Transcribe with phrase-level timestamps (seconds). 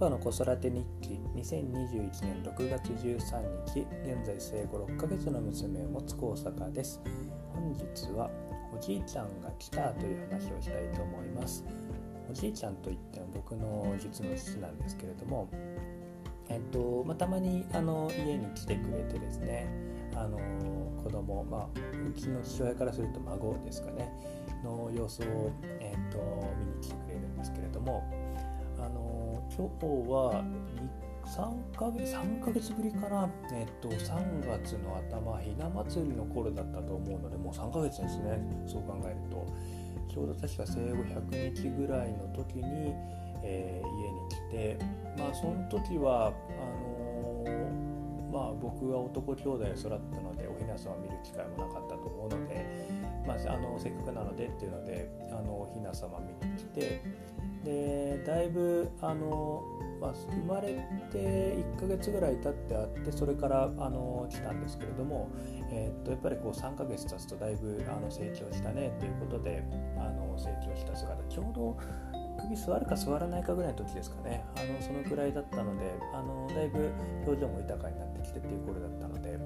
[0.00, 7.02] パの子育て日記2021年6月13日現在生後6ヶ月の娘を持つ高坂です。
[7.52, 8.30] 本日は
[8.74, 11.66] おじいちゃんが来たという話をしたいと思います。
[12.30, 15.50] おじいちゃんといっても僕の実の父なんですけれども
[16.48, 19.68] えっとまあ、たまにあの家に来てくれてですね
[20.14, 20.38] あの
[21.04, 21.68] 子供まあ
[22.08, 24.10] うちの父親からすると孫ですかね
[24.64, 26.18] の様子を、えっと
[26.58, 28.02] 見に来てくれるんですけれども
[28.78, 29.19] あの
[29.56, 30.44] 今日は
[31.26, 38.40] 3ヶ月 ,3 ヶ月ぶりかな、えっと、3月の頭ひな祭りの頃だったと思うのでもう3ヶ月ですね。
[38.66, 39.46] そう考えると。
[40.12, 42.94] ちょうど確か生後100日ぐらいの時に、
[43.44, 45.00] えー、家に来て。
[45.18, 49.88] まあその時はあのー、まあ僕は男兄弟育った
[50.20, 52.88] のでおひなさんを見る機会もなかったと思うので、
[53.30, 57.02] まあ、あのせっかくなのでっていうのであのひな様見に来て
[57.64, 59.62] でだいぶあの、
[60.00, 60.82] まあ、生まれ
[61.12, 65.30] て1ヶ月ぐらい経ってあってそれからあの来たんですけれども、
[65.70, 69.62] えー、っとやっぱりこう3ヶ月経つとだいぶあの成長したねということで
[69.98, 71.76] あの成長した姿ちょうど
[72.42, 74.42] 首座るか座らないかぐらいの時ですかね。
[74.56, 76.90] あのそのくらいだったのであのだいぶ
[77.26, 79.38] 表情も豊かになってきてっていう頃だったので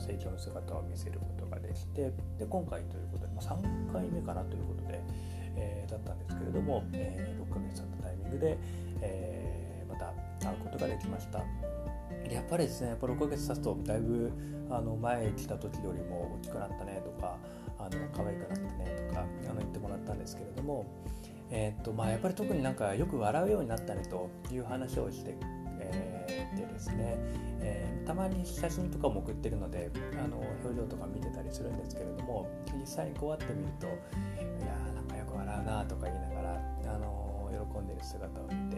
[0.00, 5.00] 成長の姿を見せることができてで今回ということで、まあ、3回目かなということで。
[5.56, 8.58] えー、だったんですけれども、えー、6ヶ月経ったタイミングで、
[9.00, 10.12] えー、また
[10.46, 11.42] 会うことができました。
[12.30, 14.32] やっぱりですね、やっぱ6ヶ月経つとだいぶ
[14.68, 17.38] あの前来た時よりも大きくなったねとか、
[17.78, 20.86] あの可愛くなったねとかあの言ってもらったんですけれども、
[21.50, 25.36] えー、っとまあ、やっぱり特になんかよく笑うようになったねという話をして、
[25.78, 27.16] えー、でですね、
[27.60, 33.90] えー、たまに写真とかも送ってるのであの表情とか見てたりするんですけれども実際にこうやってみるとい
[34.64, 38.76] や何かよく笑うなとか言いながら、あの喜んでる姿を見て。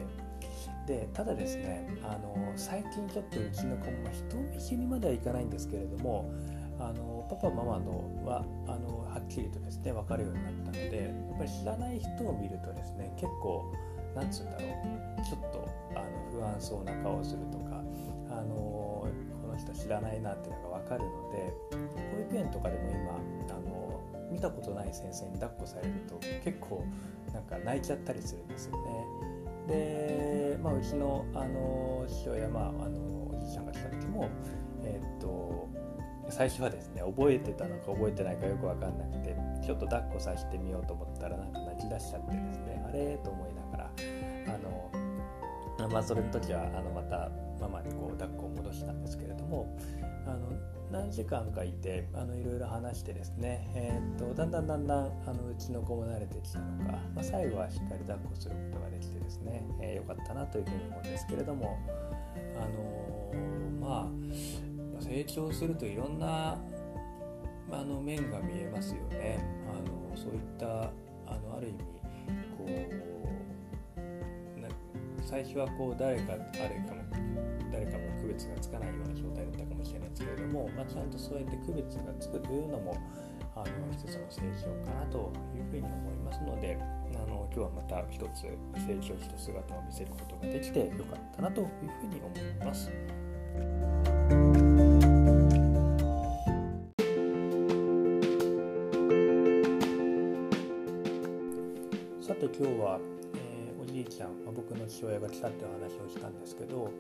[0.87, 6.31] でただですね、あの最近ちょっとうちの子も人見知りまではいかないんですけれども
[6.81, 13.71] あのパパママのはあのはっきりとですね分かるようになったのでやっぱり知らない人を見るとですね結構
[14.15, 14.67] なんつうんだろ
[15.19, 17.78] うちょっとあの不安そうな顔をするとか
[18.31, 21.53] あのこの人知らないなっていうのが分かるので
[22.15, 24.01] 保育園とかでも今あの
[24.31, 26.85] 見たことない先生に抱っこされると結構
[27.33, 29.29] なんか泣いちゃったりするんですよね。
[29.69, 32.99] で、まあ、うちのあの父親、まあ、あの
[33.31, 34.29] おじいちゃんが来た時も、
[34.83, 35.69] えー、っと
[36.31, 43.58] 最初はですね覚えてたのか覚えてないかよく分かんなくてちょっと抱っこさせてみようと思ったらなんか泣き出しちゃってですねあれと思いながら、
[45.91, 49.77] まあ、それの時はあのまたママにこう抱っこを戻したんですけれども
[50.27, 50.53] あの
[50.91, 61.79] 何時間かいてあのいろいろ話してですね、えー、っとだんだんだんだんあのうちの子も慣れてきたのか、まあ、最後はしっかり抱っこすることができてですね、えー、よかったなというふうに思うんですけれども
[62.57, 64.09] あのー、ま
[65.01, 66.59] あ成長するといろんな
[67.71, 69.45] あの面が見えますよね。
[69.69, 70.91] あのそういった
[71.27, 71.98] あのある意味
[75.29, 77.05] 最初はこう誰か誰かも
[77.71, 82.97] 誰かも区別がつかないような状態だったかもしれないですけれども、まあ、ちゃんとそうやって区別がつくというのも
[83.55, 88.49] あの一つの成長かなというふうに思いますのであの今日はまた一つ
[88.81, 91.69] 成長した姿を見せることができてよかったなという
[92.01, 92.91] ふうに思います。
[102.23, 103.18] さて今日は、
[104.09, 106.91] ちゃん、まあ、僕の父親が来たっていう話をしたんですけど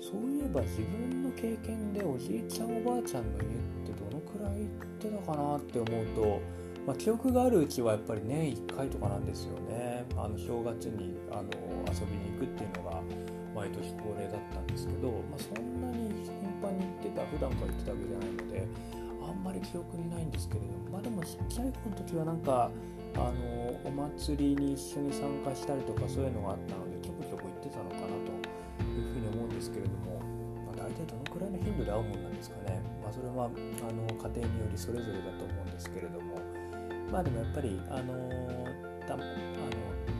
[0.00, 3.48] そういえば自分の経験でおじいちゃんおばあちゃんの家っ
[3.84, 6.40] てどのくらい行ってたかなって思うと、
[6.86, 10.04] まあ、記憶があるうちはやっぱり年1回とかなんですよね。
[10.16, 11.50] あの正月にあの
[11.92, 13.02] 遊びに行くっていうのが
[13.54, 16.32] 毎年恒例だったんですけど、まあ、そんなに頻
[16.62, 18.66] 繁に行ってた普段から行ってたわけじゃないので
[19.28, 22.70] あんまり記憶にないんですけれどもまあでもちっちゃい子の時はなんか
[23.14, 28.32] あのお祭りに一緒に参加したりとかそういうのがあったのでちょこちょこ行ってたのかなと
[28.84, 30.20] いうふうに思うんですけれども、
[30.66, 36.38] まあ、大体どのくらいの頻度で会うもんなんですかね、まあ、それはあの家庭によりそれぞれだと思うんですけれども。
[37.10, 38.12] まあでもやっぱりあの
[39.06, 39.24] たあの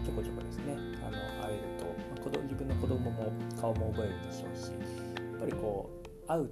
[0.04, 0.74] ちょこちょこですね。
[1.04, 5.90] あの会えると、まあ、子供自分の子供も顔も覚えるでしょうしやっぱりこ
[6.24, 6.50] う会う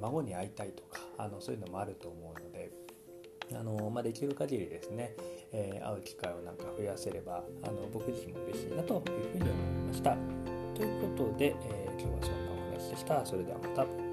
[0.00, 2.70] 孫に会いたいとかあのそういうのもあると思うので
[3.54, 5.14] あの、まあ、できる限りですね、
[5.52, 9.02] えー、会う機会をなんか増やせればあの僕自身も嬉しいなという
[9.32, 9.54] ふうに思い
[9.88, 10.16] ました。
[10.74, 13.24] ということで、えー、今日はそんなお話でした。
[13.26, 14.09] それではまた。